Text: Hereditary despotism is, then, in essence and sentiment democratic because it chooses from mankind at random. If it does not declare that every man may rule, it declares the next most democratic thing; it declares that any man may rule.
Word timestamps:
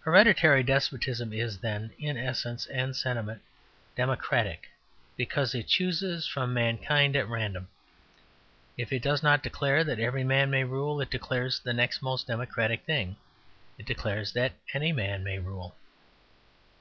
Hereditary 0.00 0.64
despotism 0.64 1.32
is, 1.32 1.58
then, 1.60 1.92
in 1.96 2.16
essence 2.16 2.66
and 2.66 2.96
sentiment 2.96 3.40
democratic 3.94 4.68
because 5.16 5.54
it 5.54 5.68
chooses 5.68 6.26
from 6.26 6.52
mankind 6.52 7.14
at 7.14 7.28
random. 7.28 7.68
If 8.76 8.92
it 8.92 9.00
does 9.00 9.22
not 9.22 9.44
declare 9.44 9.84
that 9.84 10.00
every 10.00 10.24
man 10.24 10.50
may 10.50 10.64
rule, 10.64 11.00
it 11.00 11.08
declares 11.08 11.60
the 11.60 11.72
next 11.72 12.02
most 12.02 12.26
democratic 12.26 12.82
thing; 12.84 13.14
it 13.78 13.86
declares 13.86 14.32
that 14.32 14.54
any 14.74 14.92
man 14.92 15.22
may 15.22 15.38
rule. 15.38 15.76